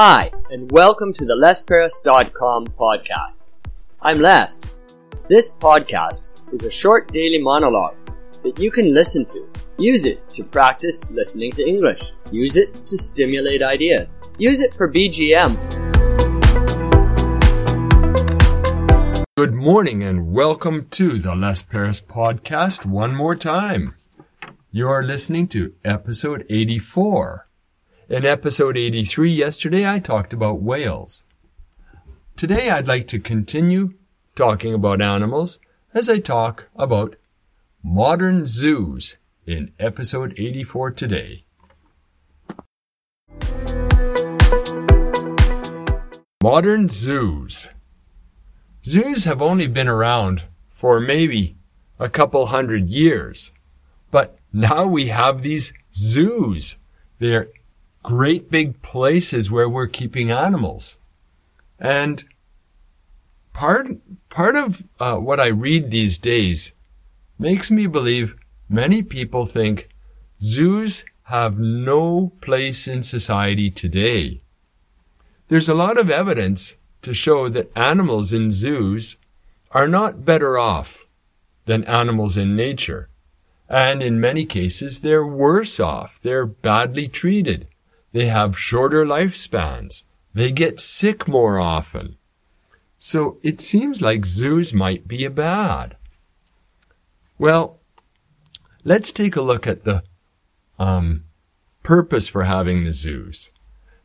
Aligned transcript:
Hi, 0.00 0.30
and 0.52 0.70
welcome 0.70 1.12
to 1.14 1.24
the 1.24 1.34
LesPerras.com 1.34 2.68
podcast. 2.78 3.46
I'm 4.00 4.20
Les. 4.20 4.62
This 5.28 5.50
podcast 5.50 6.44
is 6.52 6.62
a 6.62 6.70
short 6.70 7.12
daily 7.12 7.42
monologue 7.42 7.96
that 8.44 8.60
you 8.60 8.70
can 8.70 8.94
listen 8.94 9.24
to. 9.24 9.44
Use 9.76 10.04
it 10.04 10.28
to 10.28 10.44
practice 10.44 11.10
listening 11.10 11.50
to 11.50 11.66
English. 11.66 12.00
Use 12.30 12.56
it 12.56 12.76
to 12.86 12.96
stimulate 12.96 13.60
ideas. 13.60 14.22
Use 14.38 14.60
it 14.60 14.72
for 14.72 14.88
BGM. 14.88 15.56
Good 19.36 19.54
morning 19.54 20.04
and 20.04 20.32
welcome 20.32 20.86
to 20.90 21.18
the 21.18 21.34
Les 21.34 21.64
Perras 21.64 22.00
podcast 22.00 22.86
one 22.86 23.16
more 23.16 23.34
time. 23.34 23.96
You 24.70 24.88
are 24.88 25.02
listening 25.02 25.48
to 25.48 25.74
episode 25.84 26.46
84. 26.48 27.47
In 28.10 28.24
episode 28.24 28.78
83 28.78 29.30
yesterday, 29.30 29.86
I 29.86 29.98
talked 29.98 30.32
about 30.32 30.62
whales. 30.62 31.24
Today, 32.38 32.70
I'd 32.70 32.88
like 32.88 33.06
to 33.08 33.18
continue 33.18 33.92
talking 34.34 34.72
about 34.72 35.02
animals 35.02 35.60
as 35.92 36.08
I 36.08 36.18
talk 36.18 36.70
about 36.74 37.16
modern 37.82 38.46
zoos 38.46 39.18
in 39.46 39.72
episode 39.78 40.32
84 40.38 40.92
today. 40.92 41.44
Modern 46.42 46.88
zoos. 46.88 47.68
Zoos 48.86 49.24
have 49.24 49.42
only 49.42 49.66
been 49.66 49.88
around 49.88 50.44
for 50.70 50.98
maybe 50.98 51.58
a 51.98 52.08
couple 52.08 52.46
hundred 52.46 52.88
years, 52.88 53.52
but 54.10 54.38
now 54.50 54.86
we 54.86 55.08
have 55.08 55.42
these 55.42 55.74
zoos. 55.92 56.78
They're 57.18 57.48
great 58.08 58.50
big 58.50 58.80
places 58.80 59.50
where 59.50 59.68
we're 59.68 59.86
keeping 59.86 60.30
animals. 60.30 60.96
And 61.78 62.24
part, 63.52 63.86
part 64.30 64.56
of 64.56 64.82
uh, 64.98 65.16
what 65.16 65.38
I 65.38 65.48
read 65.48 65.90
these 65.90 66.16
days 66.16 66.72
makes 67.38 67.70
me 67.70 67.86
believe 67.86 68.34
many 68.66 69.02
people 69.02 69.44
think 69.44 69.90
zoos 70.40 71.04
have 71.24 71.58
no 71.58 72.32
place 72.40 72.88
in 72.88 73.02
society 73.02 73.70
today. 73.70 74.40
There's 75.48 75.68
a 75.68 75.74
lot 75.74 75.98
of 75.98 76.10
evidence 76.10 76.76
to 77.02 77.12
show 77.12 77.50
that 77.50 77.70
animals 77.76 78.32
in 78.32 78.52
zoos 78.52 79.18
are 79.70 79.86
not 79.86 80.24
better 80.24 80.58
off 80.58 81.04
than 81.66 81.84
animals 81.84 82.38
in 82.38 82.56
nature. 82.56 83.10
And 83.68 84.02
in 84.02 84.18
many 84.18 84.46
cases, 84.46 85.00
they're 85.00 85.26
worse 85.26 85.78
off. 85.78 86.18
They're 86.22 86.46
badly 86.46 87.06
treated. 87.06 87.68
They 88.12 88.26
have 88.26 88.58
shorter 88.58 89.04
lifespans. 89.04 90.04
They 90.34 90.52
get 90.52 90.80
sick 90.80 91.28
more 91.28 91.58
often. 91.58 92.16
So 92.98 93.38
it 93.42 93.60
seems 93.60 94.02
like 94.02 94.24
zoos 94.24 94.74
might 94.74 95.06
be 95.06 95.24
a 95.24 95.30
bad. 95.30 95.96
Well, 97.38 97.78
let's 98.84 99.12
take 99.12 99.36
a 99.36 99.42
look 99.42 99.66
at 99.66 99.84
the 99.84 100.02
um, 100.78 101.24
purpose 101.82 102.28
for 102.28 102.44
having 102.44 102.84
the 102.84 102.92
zoos. 102.92 103.50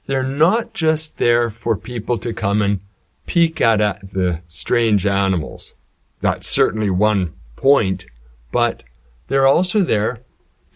They're 0.05 0.23
not 0.23 0.73
just 0.73 1.17
there 1.17 1.49
for 1.49 1.75
people 1.75 2.17
to 2.19 2.33
come 2.33 2.61
and 2.61 2.81
peek 3.25 3.61
at, 3.61 3.81
at 3.81 4.11
the 4.11 4.41
strange 4.47 5.05
animals. 5.05 5.73
That's 6.19 6.47
certainly 6.47 6.89
one 6.89 7.33
point, 7.55 8.05
but 8.51 8.83
they're 9.27 9.47
also 9.47 9.81
there 9.81 10.21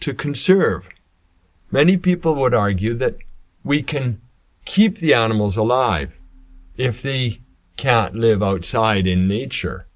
to 0.00 0.14
conserve 0.14 0.88
Many 1.70 1.96
people 1.96 2.34
would 2.36 2.54
argue 2.54 2.94
that 2.94 3.16
we 3.62 3.82
can 3.82 4.20
keep 4.64 4.98
the 4.98 5.14
animals 5.14 5.56
alive 5.56 6.18
if 6.76 7.02
they 7.02 7.40
can't 7.76 8.14
live 8.14 8.42
outside 8.42 9.06
in 9.06 9.28
nature. 9.28 9.86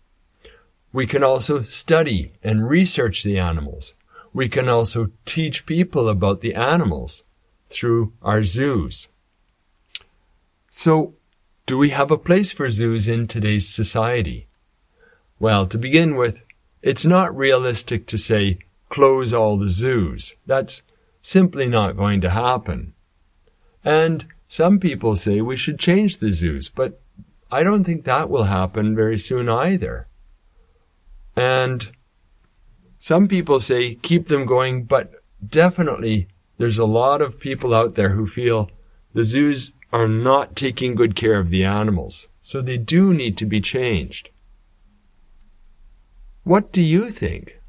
We 0.92 1.06
can 1.06 1.24
also 1.24 1.62
study 1.62 2.32
and 2.42 2.68
research 2.68 3.22
the 3.22 3.38
animals. 3.38 3.94
We 4.34 4.48
can 4.48 4.68
also 4.68 5.10
teach 5.24 5.66
people 5.66 6.08
about 6.08 6.40
the 6.40 6.54
animals 6.54 7.22
through 7.66 8.12
our 8.22 8.42
zoos. 8.42 9.08
So, 10.70 11.14
do 11.66 11.78
we 11.78 11.90
have 11.90 12.10
a 12.10 12.18
place 12.18 12.52
for 12.52 12.70
zoos 12.70 13.08
in 13.08 13.26
today's 13.26 13.68
society? 13.68 14.46
Well, 15.38 15.66
to 15.66 15.78
begin 15.78 16.16
with, 16.16 16.44
it's 16.82 17.06
not 17.06 17.36
realistic 17.36 18.06
to 18.08 18.18
say 18.18 18.58
close 18.88 19.32
all 19.32 19.56
the 19.56 19.70
zoos. 19.70 20.34
That's 20.46 20.82
simply 21.22 21.68
not 21.68 21.96
going 21.96 22.20
to 22.20 22.30
happen. 22.30 22.92
And 23.84 24.26
some 24.48 24.78
people 24.78 25.16
say 25.16 25.40
we 25.40 25.56
should 25.56 25.78
change 25.78 26.18
the 26.18 26.32
zoos, 26.32 26.68
but 26.68 27.00
I 27.50 27.62
don't 27.62 27.84
think 27.84 28.04
that 28.04 28.28
will 28.28 28.44
happen 28.44 28.94
very 28.94 29.18
soon 29.18 29.48
either. 29.48 30.08
And 31.34 31.90
some 32.98 33.28
people 33.28 33.60
say 33.60 33.94
keep 33.94 34.26
them 34.28 34.44
going, 34.44 34.84
but 34.84 35.12
definitely 35.46 36.28
there's 36.58 36.78
a 36.78 36.84
lot 36.84 37.22
of 37.22 37.40
people 37.40 37.72
out 37.72 37.94
there 37.94 38.10
who 38.10 38.26
feel 38.26 38.70
the 39.14 39.24
zoos 39.24 39.72
are 39.92 40.08
not 40.08 40.56
taking 40.56 40.94
good 40.94 41.14
care 41.14 41.38
of 41.38 41.50
the 41.50 41.64
animals, 41.64 42.28
so 42.40 42.60
they 42.60 42.78
do 42.78 43.12
need 43.12 43.36
to 43.38 43.46
be 43.46 43.60
changed. 43.60 44.30
What 46.44 46.72
do 46.72 46.82
you 46.82 47.10
think? 47.10 47.60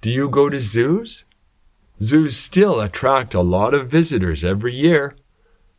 Do 0.00 0.10
you 0.10 0.28
go 0.28 0.48
to 0.48 0.60
zoos? 0.60 1.24
Zoos 2.00 2.36
still 2.36 2.80
attract 2.80 3.34
a 3.34 3.42
lot 3.42 3.74
of 3.74 3.90
visitors 3.90 4.42
every 4.44 4.74
year, 4.74 5.16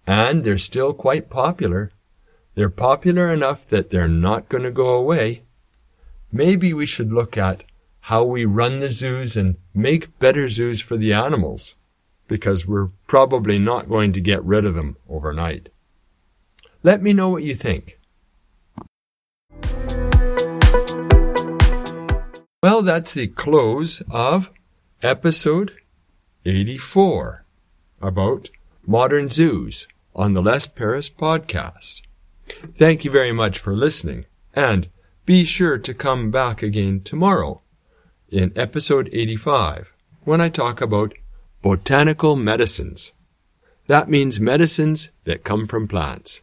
and 0.05 0.43
they're 0.43 0.57
still 0.57 0.93
quite 0.93 1.29
popular. 1.29 1.91
They're 2.55 2.69
popular 2.69 3.33
enough 3.33 3.67
that 3.69 3.89
they're 3.89 4.07
not 4.07 4.47
going 4.47 4.63
to 4.63 4.71
go 4.71 4.89
away. 4.89 5.43
Maybe 6.31 6.73
we 6.73 6.85
should 6.85 7.11
look 7.11 7.37
at 7.37 7.63
how 8.01 8.23
we 8.23 8.45
run 8.45 8.79
the 8.79 8.91
zoos 8.91 9.37
and 9.37 9.55
make 9.73 10.19
better 10.19 10.49
zoos 10.49 10.81
for 10.81 10.97
the 10.97 11.13
animals, 11.13 11.75
because 12.27 12.67
we're 12.67 12.89
probably 13.07 13.57
not 13.57 13.89
going 13.89 14.13
to 14.13 14.21
get 14.21 14.43
rid 14.43 14.65
of 14.65 14.75
them 14.75 14.97
overnight. 15.09 15.69
Let 16.83 17.01
me 17.01 17.13
know 17.13 17.29
what 17.29 17.43
you 17.43 17.55
think. 17.55 17.99
Well, 22.61 22.81
that's 22.81 23.13
the 23.13 23.27
close 23.27 24.01
of 24.09 24.49
episode 25.01 25.73
84 26.45 27.45
about 28.01 28.49
modern 28.85 29.29
zoos 29.29 29.87
on 30.13 30.33
the 30.33 30.41
Les 30.41 30.67
Perras 30.67 31.09
podcast. 31.09 32.01
Thank 32.73 33.05
you 33.05 33.11
very 33.11 33.31
much 33.31 33.57
for 33.57 33.73
listening 33.73 34.25
and 34.53 34.89
be 35.25 35.45
sure 35.45 35.77
to 35.77 35.93
come 35.93 36.31
back 36.31 36.61
again 36.61 37.01
tomorrow 37.01 37.61
in 38.29 38.51
episode 38.57 39.09
85 39.13 39.93
when 40.25 40.41
I 40.41 40.49
talk 40.49 40.81
about 40.81 41.13
botanical 41.61 42.35
medicines. 42.35 43.13
That 43.87 44.09
means 44.09 44.39
medicines 44.39 45.11
that 45.23 45.43
come 45.43 45.65
from 45.65 45.87
plants. 45.87 46.41